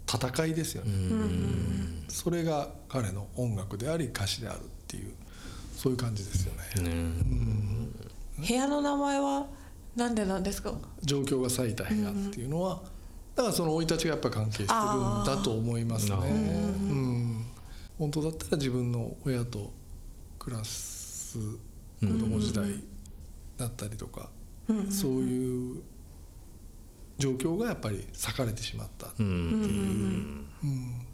[0.07, 2.05] 戦いですよね、うん。
[2.09, 5.15] それが彼の音楽であり歌詞であるっていう
[5.75, 6.89] そういう感じですよね。
[6.91, 7.13] ね。
[8.47, 9.47] 部屋の名前は
[9.97, 10.75] なんでなんですか？
[11.03, 12.83] 状況が咲いた部屋っていうのは、
[13.35, 14.69] だからその生い立ちがやっぱ関係してるん
[15.25, 16.17] だと思いますね。
[16.17, 17.47] うん、
[17.99, 19.73] 本当だったら自分の親と
[20.45, 21.39] 暮らす
[22.01, 22.67] 子供時代
[23.57, 24.29] だったりとか、
[24.91, 25.83] そういう
[27.19, 29.09] 状況がやっぱり裂かれてしまった。
[29.19, 29.23] う。
[29.23, 31.07] んうん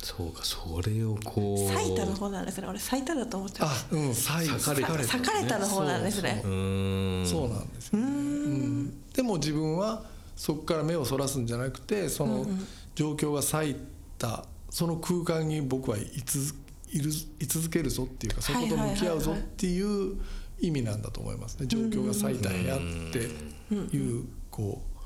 [0.00, 1.72] そうかそれをこう。
[1.72, 2.68] 咲いたの方なんですね。
[2.68, 4.96] 俺咲いただと思っちゃうあ、うん、裂い裂かれた。
[4.96, 6.40] 裂裂かれたの方なんですね。
[6.44, 9.12] うーんそうなんですよ、うん。
[9.12, 10.04] でも自分は
[10.36, 12.46] そこから目をそらすんじゃなくてその
[12.94, 13.76] 状況が咲い
[14.16, 16.54] たその空間に僕はいつ
[16.90, 20.16] いる居続けるぞっていうかそこと向き合うぞっていう
[20.60, 21.66] 意味なんだと思いますね。
[21.66, 22.78] 状況が最大やっ
[23.12, 24.98] ていうこう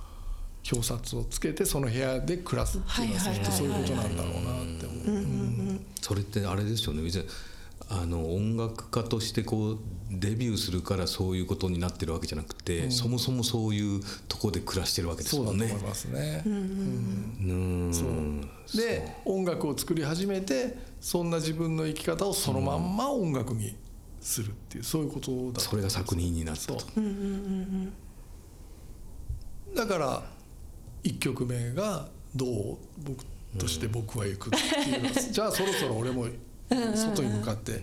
[0.73, 5.81] 表札をつけてその部屋で暮らすっていうのはそういうことなんだろうなって思う。
[6.01, 7.03] それってあれですよね。
[7.03, 7.25] 別に
[7.95, 9.79] あの音楽家としてこう
[10.11, 15.69] デビューするからそういうことになってるわけじゃなくて、そもそもそういうところで暮らしてるわけですそうだもんね。
[15.69, 16.43] と思いますね。
[16.47, 18.81] うんそう。
[18.81, 23.77] で音楽を作り始めてそんな自分の生き方をそのまんま音楽に
[24.21, 26.77] するっていうそういうことだとそれが作品になったそう。
[26.79, 26.85] と。
[29.75, 30.23] だから
[31.05, 33.25] 1曲目が「どう僕
[33.59, 36.27] として僕は行く」っていうのは じゃあそろそろ俺も
[36.97, 37.83] 外に向かって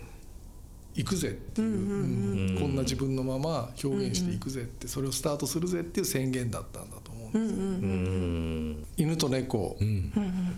[0.95, 7.65] 行くぜっていううんこんな自分のまま表現していくぜってそれをスタートするぜっていう宣言だったんだと思うんですよ。
[7.65, 9.78] うん犬と猫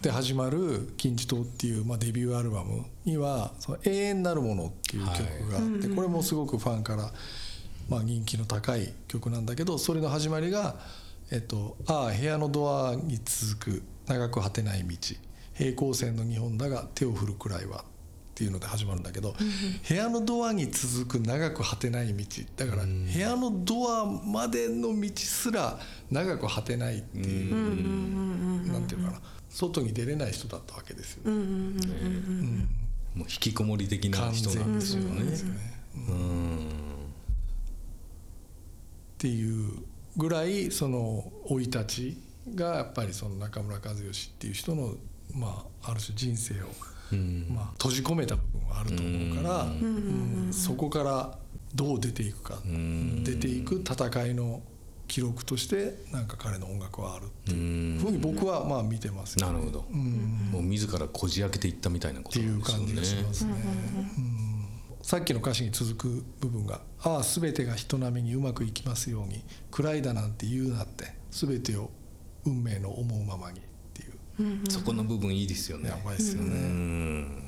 [0.01, 7.13] で始まる「金字塔」っていう、まあ、デビューアルバムには「その永遠なるもの」っていう曲があって、これもすごくファンから、
[7.87, 10.79] まあ、人気の高い曲なんだけどそれの始まりが
[11.29, 14.97] 「えっと、ああ部屋のドアに続く長く果てない道
[15.53, 17.85] 平行線の日本だが手を振るくらいは」
[18.31, 19.35] っていうので始まるんだけど、
[19.87, 22.25] 部屋のドアに続く長く果てない道。
[22.57, 28.71] だから部屋のドアまでの道すら長く果てないっていう。
[28.71, 29.21] なんていうかな。
[29.49, 31.35] 外に出れない人だったわけですよ、もう
[33.19, 35.23] 引きこもり的な完人なんですよね。
[39.15, 39.73] っていう
[40.15, 42.17] ぐらいその生い立ち
[42.55, 44.95] がやっぱりその中村和義っていう人の、
[45.35, 46.67] まあ、ある種人生を、
[47.15, 50.49] まあ、閉じ込めた部分はあると思うから、うん。
[50.51, 51.37] そこから
[51.73, 52.59] どう出ていくか、
[53.23, 54.61] 出ていく戦いの
[55.07, 63.15] 記録としてなんか彼の音楽はあるっていうふうに僕はまあ見てますよなるほど、もう自らこじ開けていったみたいなこっていう感じがし。
[63.17, 63.51] ますね。
[64.17, 64.51] うん。
[65.01, 71.89] さっきの歌詞に続く部分が「ああ全てが人並みにうまくいきますように暗いだなんて言うなって全てを
[72.45, 73.61] 運命の思うままに」
[74.69, 75.89] そこの部分いいですよね。
[75.89, 76.51] やばいですようね。
[76.51, 77.47] ん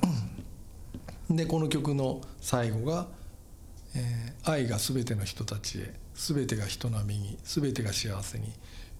[1.30, 3.08] でこの曲の最後が
[3.94, 8.52] えー愛が全ての人たちへ全てが人並みに全てが幸せに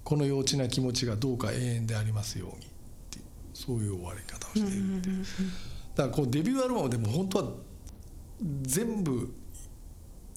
[0.03, 2.69] この幼稚な気持ちがどうか永遠でありますように」っ
[3.11, 5.25] ていうそういう終わり方をしているっていう
[5.95, 7.53] だからこうデビューアルバムでも本当は
[8.63, 9.33] 全部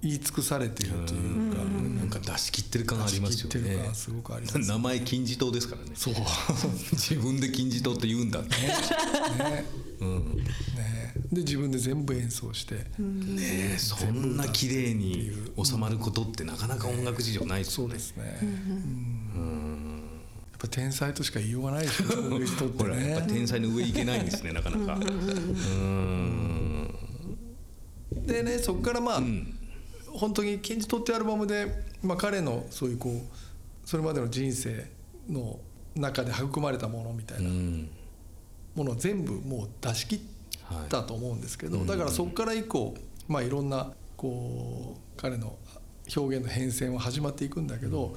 [0.04, 3.90] 言い尽くされているというかなんか出し切ってる感ありますよね。
[3.94, 4.60] すごくあります。
[4.60, 5.92] 名前金字塔ですからね。
[5.96, 6.14] そう。
[6.94, 8.50] 自分で金字塔って言うんだって。
[8.50, 9.66] ね。
[10.06, 11.08] ね。
[11.32, 12.84] で自分で全部演奏してね
[13.74, 15.32] えそんな綺麗に
[15.62, 17.96] 収まることってなかなか音楽史上ないですよね。
[17.96, 18.00] そうで。
[18.00, 18.40] すね。
[18.42, 20.04] うん
[20.52, 24.94] やっぱ天才としか言いようがないでしょそういう人ってほらやっぱね天才の上行けないんですねなかなか。
[24.96, 25.00] う
[25.76, 26.96] ん
[28.26, 29.22] でねそこからまあ、
[30.18, 33.22] 本当に「金字塔」ってアルバムで、まあ、彼のそういうこう
[33.88, 34.90] それまでの人生
[35.30, 35.60] の
[35.96, 37.90] 中で育まれたものみたいうなん。
[38.76, 40.20] ものを全部もう出し切っ
[40.88, 42.94] たと思うんですけど、だからそこから以降、
[43.28, 45.58] まあ、いろんなこう彼の
[46.16, 48.14] 表現の変遷は始まっていくんだけど、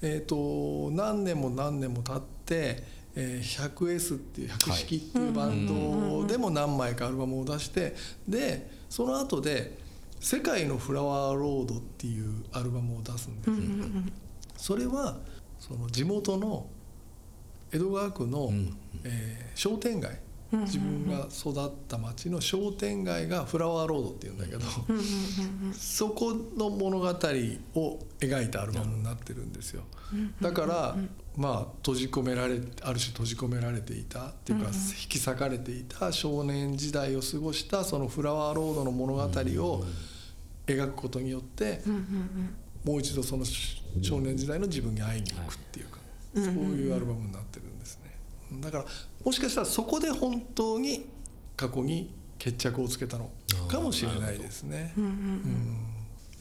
[0.00, 2.84] えー、と何年も何年も経って、
[3.16, 7.96] えー 100S っていう百式っていうバンドでも何枚かアルバムを出して
[8.28, 9.76] でその後で
[10.20, 13.56] 「世界のフラワーロード」っていうアルバムを出すんですよ。
[14.56, 15.18] それは
[15.58, 16.66] その地元の
[17.72, 18.50] 江戸川区の、
[19.04, 20.20] えー商店街。
[20.50, 24.60] 自分が育った町の商店街がフラワーロードっていうんだけど
[25.74, 27.10] そこの物語を
[28.18, 29.82] 描いたアルバムになってるんですよ。
[30.40, 30.96] だから
[31.38, 34.26] まあ閉じ込められある種閉じ込められていた。
[34.26, 36.10] っていうか引き裂かれていた。
[36.10, 39.28] 少年時代を過ごしたそのフラワーロードの物語を
[40.66, 41.80] 描くことによって
[42.84, 43.44] もう一度その
[44.02, 45.98] 少年時代の自分に会いに行くっていうか、
[46.34, 48.60] そういうアルバムになってるんですね。
[48.60, 48.84] だから
[49.24, 51.06] もしかしたらそこで本当に
[51.56, 53.30] 過去に決着をつけたの
[53.68, 54.92] かもしれないですね。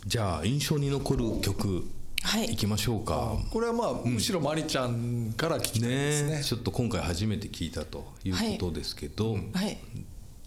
[0.06, 1.88] じゃあ印象に残る曲
[2.23, 2.45] はい。
[2.45, 3.38] いきましょうか。
[3.51, 6.38] これはまあ、むしろマリちゃんから聞きたいですね。
[6.38, 9.77] ねちょっと今回初めて聞いたということですけど、はい。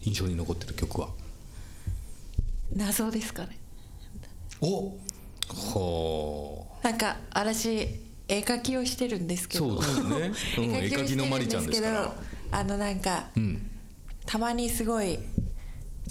[0.03, 1.09] 印象に残ってる曲は？
[2.75, 3.57] 謎ですかね。
[4.61, 4.97] お！
[5.47, 7.87] ほなんか私
[8.27, 9.81] 絵描きをしてるんですうけど。
[9.81, 12.13] そうですね、うん、絵描きのマリちゃんですから。
[12.51, 13.69] あのなんか、ん。
[14.25, 15.17] たまにすごい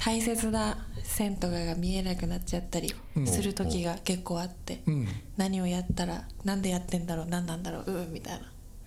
[0.02, 2.90] 大切な線とかが見えなくなっちゃったり
[3.26, 5.06] する時が結構あって、ん。
[5.36, 8.40] 何をやったらなんでやってんだろう何なんだろううーみたい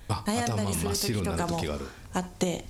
[0.07, 1.61] あな悩んだりする時とかも
[2.13, 2.65] あって、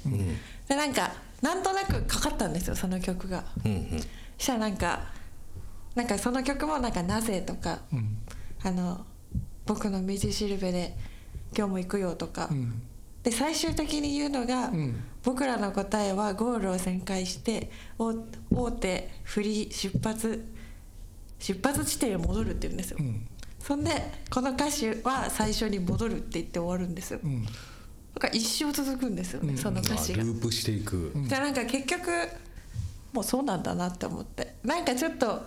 [0.67, 3.45] でなんかなんとなくかかったんですよその曲が。
[3.63, 3.99] うんうん。
[4.37, 4.99] そしたらなんか
[5.95, 8.17] なんかその曲もなんか「なぜ」とかうん
[8.61, 9.05] 「あの
[9.65, 10.97] 僕の道しるべで
[11.55, 12.81] 今日も行くよ」とか、うん
[13.23, 15.03] で最終的に言うのが、うん。
[15.23, 18.13] 僕らの答えはゴールを旋回して大
[18.51, 20.45] 大手振り出発
[21.39, 23.25] 出発地点に戻るって言うんですよ、うん。
[23.57, 23.91] そんで
[24.29, 27.45] この歌詞は最初に戻るって言って終わるんですよ、うん。
[28.19, 30.23] か一生続くんですよね、その歌詞が。
[30.23, 32.09] ループしていく、じゃあなんか結局
[33.13, 35.43] もうそうなんだなって思ってなんかちょっと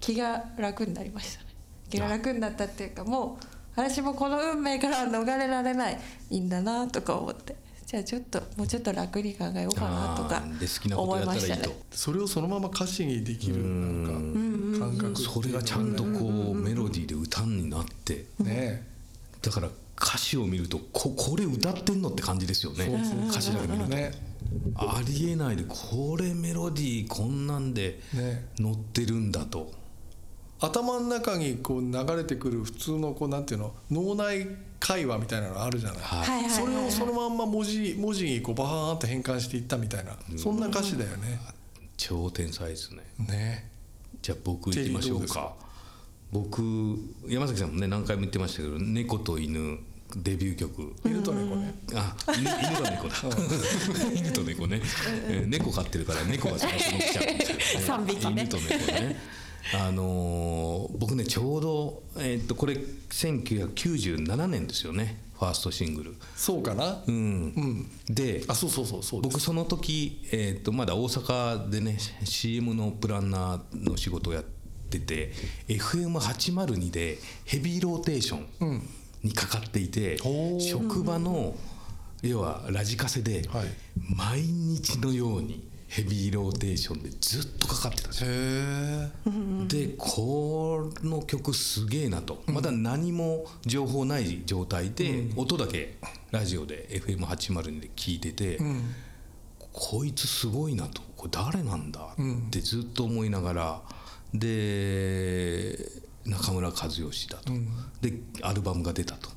[0.00, 1.48] 気が楽になりましたね。
[1.90, 3.44] 気が楽になったっていうかもう
[3.78, 5.98] 私もこの運命からは逃れられない
[6.30, 7.54] いいんだなとか思って。
[7.86, 11.48] じゃあちょっともうちょっと楽に考えようかなとかあーで好きなこと思いやったらいいと。
[11.48, 11.74] ましたね。
[11.90, 18.26] それをそのまま歌詞にできるなんか感覚それがちゃんとこうメロディーで歌になって。
[18.40, 18.86] ね
[19.40, 22.86] だから歌詞を見るとここれ歌ってんのって感じですよね。
[23.30, 23.88] 歌詞だけ見ると。
[23.88, 24.10] ね。
[24.76, 28.48] ありえないでこれメロディーこんなんでね。
[28.58, 29.72] 乗ってるんだと
[30.60, 34.46] 頭の中にこう流れてくる普通のこうなんていうの脳内
[34.80, 36.50] 会話みたいなのあるじゃない、はい。
[36.50, 41.40] それをそのまんま文字文字にこうバーンって変換していったみたいな、そんな歌詞だよね。
[41.96, 43.02] 超天才ですね。
[43.18, 43.70] ね。
[44.20, 45.54] じゃあ僕行きましょうか。
[46.32, 46.62] 僕
[47.26, 49.78] 山崎さんもね何回も言ってましたけど「猫と犬」
[50.16, 50.94] デビュー曲。
[51.04, 51.74] 犬と猫ね。
[51.94, 53.14] あ犬犬と猫だ。
[54.14, 54.80] 犬と猫ね、
[55.28, 57.34] えー猫飼ってるから猫が最初に来ちゃう。
[57.34, 58.42] んですよ、三匹ね。
[58.42, 59.16] 犬と猫ね
[59.74, 67.02] あのー僕ねちょうど、えーっとこれ1997年ですよねファーストシングルそうかな？
[67.06, 67.90] うん、うん。
[68.14, 69.20] であそうそうそうそう。
[69.22, 74.44] 僕その時、えー、とまだ大阪でね CM のプランナーの仕事をやっ
[74.90, 75.32] てて
[75.68, 78.82] FM802 でヘビーローテーション
[79.22, 81.54] にかかっていて、ほう職場の
[82.22, 83.66] 要はラジカセではい
[84.16, 88.30] 毎日のようにヘビーローテーションでずっとかかってたんですよ。
[88.30, 89.08] へえ。
[89.66, 92.42] でこの曲すげえなと。
[92.46, 95.98] まだ何も情報ない状態で音だけ
[96.30, 98.94] ラジオで FM802 で聞いてて、うん。
[99.72, 101.02] こいつすごいなと。
[101.16, 103.82] これ誰なんだってずっと思いながら、
[104.32, 105.76] で
[106.24, 107.52] 中村和義だと、
[108.00, 109.30] でアルバムが出たと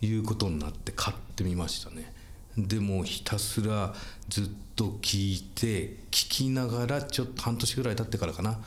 [0.00, 2.13] いうことになって買ってみましたね
[2.56, 3.94] でもうひたすら
[4.28, 4.44] ずっ
[4.76, 8.60] と聞いて聞きながらちょっと半年ぐらい経ってからかな。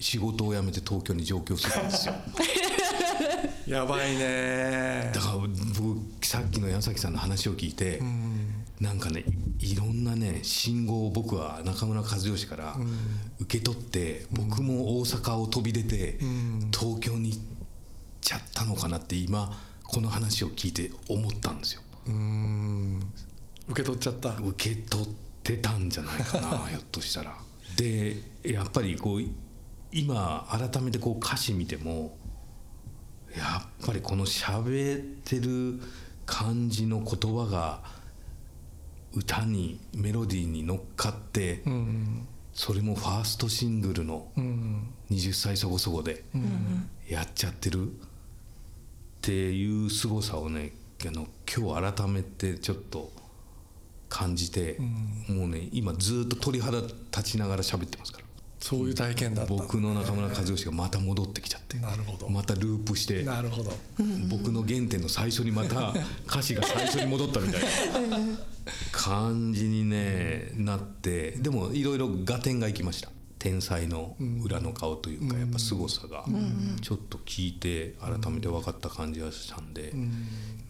[0.00, 2.14] 仕事を辞めて東京に上京してたんですよ。
[3.66, 5.12] やばいね。
[5.14, 5.20] だ。
[5.20, 8.02] から僕さっきの矢崎さんの話を聞いて、
[8.80, 9.24] なんかね
[9.60, 12.76] いいろんなね信号を僕は中村和義から
[13.38, 16.18] 受け取って、僕も大阪を飛び出て、
[16.76, 17.40] 東京に行っ
[18.20, 21.82] ちゃったのかなって今この話を聞いて思ったんですよ。
[22.06, 23.00] うん。
[23.68, 24.30] 受け取っちゃった。
[24.36, 25.08] 受け取っ
[25.42, 27.36] てたんじゃないかな ひょっとしたら。
[27.76, 29.22] でやっぱりこう
[29.92, 32.18] 今改めてこう歌詞見ても
[33.36, 35.80] やっぱりこの喋ってる
[36.26, 37.82] 感じの言葉が
[39.14, 42.26] 歌にメロディーに乗っかって、うん。
[42.54, 44.88] それもファーストシングルのうん。
[45.10, 46.24] 20歳そこそこで
[47.08, 47.94] やっちゃってるっ
[49.20, 50.72] ていう凄さをね
[51.08, 53.12] あの今日改めてちょっと
[54.08, 54.78] 感じて、
[55.28, 58.24] もうね今ずっと鳥肌立ちながら喋ってますから。
[58.62, 59.52] そういう体験だった。
[59.52, 61.78] 僕の中村和義がまた戻ってきちゃって。
[61.78, 62.28] なるほど。
[62.28, 63.72] またループしてなるほど。
[64.30, 65.92] 僕の原点の最初にまた
[66.28, 67.66] 歌詞が最初に戻ったみたいな。
[68.92, 73.10] 感じにねなってでもいろいろ合点がいきました。
[73.40, 76.24] 天才の裏の顔というかやっぱ凄さが。
[76.80, 79.92] ちょっと聞いて改めて分かった感じがしたんで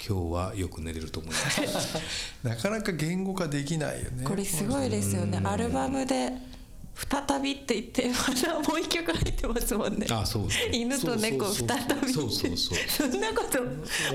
[0.05, 1.99] 今日はよく寝れると思います。
[2.43, 4.25] なかなか言語化できないよね。
[4.25, 5.41] これすごいですよね。
[5.45, 6.33] アルバムで
[7.09, 10.07] 「再び」って言ってまたもう一曲入ってますもんね。
[10.11, 12.13] あそうね犬と猫そう再びって。
[12.13, 12.79] そうそうそう。
[12.89, 13.61] そんなこと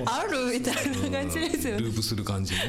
[0.06, 1.82] あるみたいな感じですよね。
[1.84, 2.60] ループする感じね。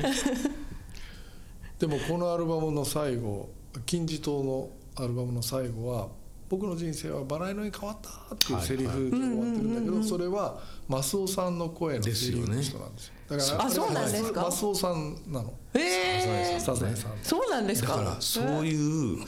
[1.81, 3.51] でもこのアルバムの最後
[3.85, 6.09] 金字塔のアルバムの最後は
[6.49, 10.59] 「僕の人生はバラ色に変わった」っていうセリフで終わってるんだけどそれは
[10.89, 14.43] マスオさんの声のセリフの人なんですよだからあそうなんですか？
[14.43, 15.53] マスオさんなの。
[15.75, 17.13] ええサザエさん。
[17.23, 17.97] そうなんですか？
[17.97, 19.19] だからそういう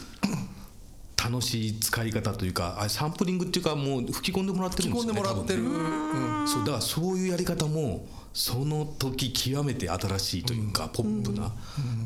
[1.23, 6.49] 楽しい使い方というかあれサンプリングっていうかもう吹き込んでもらってるんです吹き込んよねでもらってる、うん。
[6.49, 11.53] そうだからそういうやり方もその時極めて新しいというか、ポップな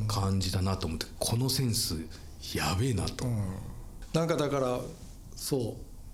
[0.09, 1.97] 感じだなと思ってこのセンス
[2.55, 3.27] やべえなと、
[4.15, 4.81] なんかだから
[5.45, 5.61] そう。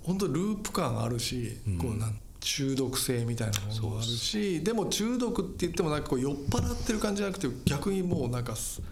[0.02, 8.82] 本当にループ感あるし、こうなん中毒性みたいなものもあるしでも中毒って言ってもなんかこう酔っ払ってる感じじゃなくて逆にもうなんかす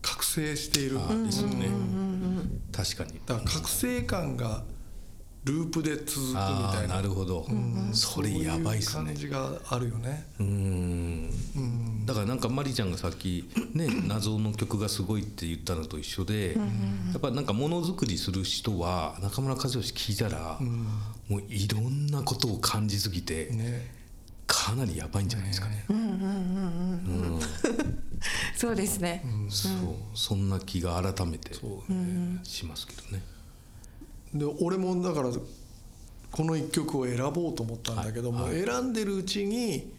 [0.00, 1.68] 覚醒しているあですよね、
[2.72, 3.20] 確かに。
[3.26, 4.62] だから覚醒感が
[5.46, 6.96] ループで続くみたいな。
[6.96, 7.46] なるほど、
[7.92, 9.06] それやばいっすね。
[9.06, 10.26] 感じがあるよね。
[10.40, 11.30] うん。
[12.04, 20.58] だからなんかマリちゃんがさっきね 謎の曲がすごいって言ったのと一緒でやっぱなんかものづくりする人は中村和義聞いたら
[21.28, 23.94] もういろんなことを感じすぎてね。
[24.48, 25.84] かなりやばいんじゃないですかね。
[28.56, 29.72] そうですね、そう。
[30.14, 32.38] そんな気が改めてそうね。
[32.44, 33.22] しますけどね。
[34.38, 35.30] で俺もだから
[36.30, 39.92] この一曲を選ぼうと思ったんだけども、選んでるうちに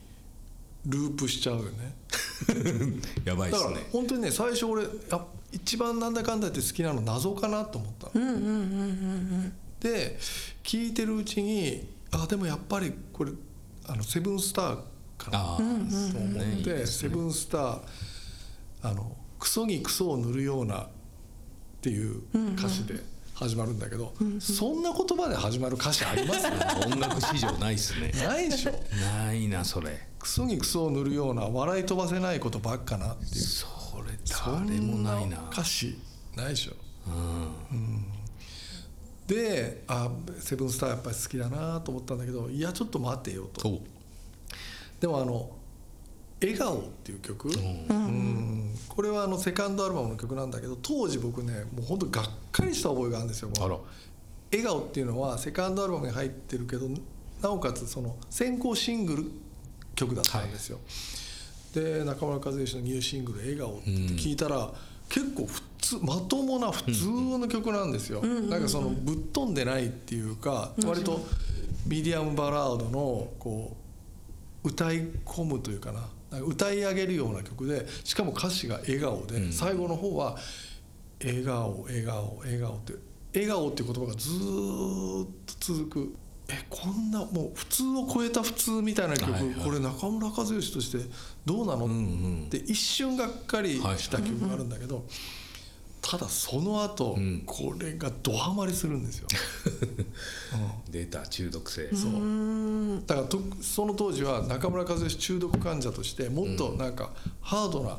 [0.86, 1.96] ループしちゃうよね。
[3.26, 3.90] やばいでだからすね。
[3.92, 9.52] 本当にね最初俺あ一番なんだかんだ言って好きなの謎かなと思ったの。
[9.80, 10.18] で
[10.64, 13.32] 聞いてるうちにあでもやっぱりこれ
[13.88, 14.78] あのセブンスター
[15.18, 15.58] かな。
[15.58, 16.86] と思って、ね。
[16.86, 17.82] セブンスター
[18.84, 20.88] あのクソにクソを塗るようなっ
[21.82, 22.22] ていう
[22.56, 22.96] 歌詞で
[23.40, 26.48] 始まるんだけど、そんな言葉で始まる歌詞あります？
[26.88, 28.12] 音楽史上ないっすね。
[28.14, 28.72] ないでしょ
[29.14, 30.08] ないなそれ。
[30.20, 33.68] クソにクソを塗るような笑い飛ばせないことばっかなっていうそ
[34.06, 35.48] れ誰もないな。
[35.52, 35.98] 歌詞
[36.36, 36.74] ないでしょ
[37.08, 38.06] うん
[39.28, 40.10] であ
[40.40, 43.82] セブンスターやっぱり好きだなと思ったんだけどいやちょっと待ってよと。
[45.00, 45.52] でもあの
[46.42, 47.52] 「笑顔」っていう曲、う
[47.94, 48.76] ん。
[48.88, 53.52] これはあのセカンドアルバムの曲なんだけど当時僕ねもう本当がっかりした覚えがあるんですよ。
[54.52, 56.88] 笑顔っていうのはセカンドアルバムに入ってるけど
[57.42, 59.26] なおかつその先行シングル
[59.96, 60.80] 曲だったんですよ、
[61.74, 64.72] で中村和義のニューシングル「笑顔」って聞いたら、
[65.10, 67.08] 結構普通まともな普通
[67.38, 71.26] の曲なんですよ、なんかそのぶっ飛んでないっていうか、割と
[71.86, 73.76] ミディアムバラードのこ
[74.64, 80.38] う歌い込むというかな歌い上げるような曲でしかも歌詞が笑顔で、最後の方は
[81.24, 82.94] 「笑顔笑顔笑顔」って
[83.34, 85.28] 笑顔っていう言葉がずーっ
[85.60, 86.16] と続く。
[86.50, 89.54] えこんなもう普通を超えた普通みたいな曲、はいはい。
[89.56, 91.00] これ中村和義として
[91.46, 95.06] どうなの、って一瞬がっかりした曲があるんだけど、
[96.10, 99.28] ただその後、これがドハマりするんですよ。
[100.90, 101.90] 出た中毒性。
[101.94, 103.04] そう。
[103.06, 107.98] だからとその当時は中村和義中毒患者としてもっとなんかハードな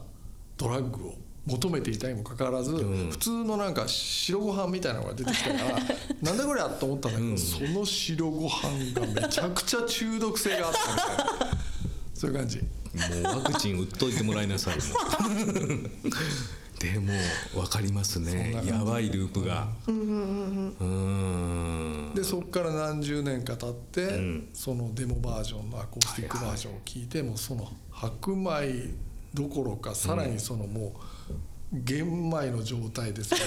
[0.57, 1.15] ドラッグを
[1.47, 5.79] 求めていたにもかかわらず、普通のなんか白ご飯みたいなのが出てきたから
[6.23, 11.17] なんだこりゃと思ったんだけど、その白ご飯がめちゃくちゃ中毒性があったみたい
[11.51, 11.59] な。
[12.15, 12.59] そういう感じ。
[12.59, 14.87] もうワクチン打っといてもらいなさいもう
[16.81, 17.13] でも
[17.55, 18.63] 分かりますね。
[18.65, 19.67] やばいループが。
[19.89, 20.75] うん。
[22.15, 24.09] でそこから何十年か経って、
[24.55, 28.91] そのデモバージョンのアコースティックバージョンを聞いて、もうその白米
[29.35, 30.93] どころかさらにそのもう
[31.73, 33.41] 玄米の状態ですね、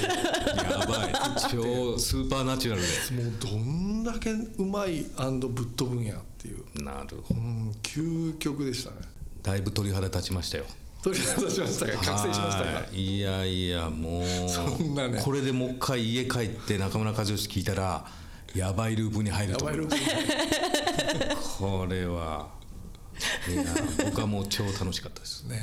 [0.56, 1.14] やばい。
[1.50, 2.84] 超スーパーナチュラル
[3.24, 7.40] もうどんだけうまいぶっ飛ぶんやっていう、でなるほど。
[7.40, 8.98] うん、究極でしたね。
[9.42, 10.66] だいぶ鳥肌立ちましたよ
[11.04, 13.02] 取り出しましたが覚醒しましたい。
[13.02, 15.22] いやいやもうそんなね。
[15.24, 18.06] これでもう一回家帰って中村和義聞いたら
[18.54, 22.50] やばいループに入ると思いまープすこれは
[23.50, 23.64] いや
[24.06, 25.44] 僕はもう超楽しかったです。
[25.46, 25.60] ね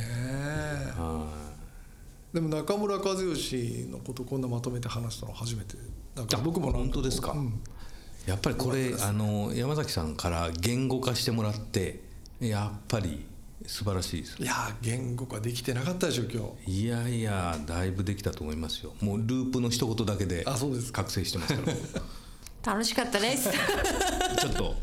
[2.33, 5.77] でも中村和義のことこんなまとめて話したの初めて
[6.15, 7.33] なんか僕も本当ですか？
[7.33, 7.47] うん。
[7.47, 7.51] い
[8.27, 12.03] やっぱりこれあの山崎さんから言語化してもらって
[12.41, 13.25] やっぱり
[13.69, 14.43] 素晴らしいです。
[14.43, 16.85] いや言語化できてなかったでしょ今日。
[16.85, 18.95] いやいやだいぶできたと思いますよ。
[19.03, 21.77] もうループの一言だけであそうです覚醒してますから。
[22.73, 23.51] 楽しかったです。
[24.41, 24.75] ちょっと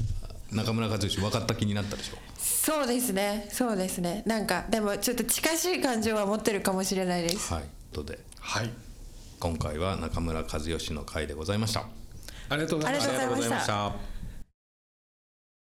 [0.51, 3.49] 中村和義分かった気になったでしょそうですね。
[3.51, 4.21] そうですね。
[4.27, 7.51] なんかでもちょっと近しい感情は持ってるかもしれないです。
[7.51, 7.63] はい。
[7.91, 8.69] とではい。
[9.39, 11.87] 今回は中村和義の回でございました。
[12.49, 14.14] ありがとうございました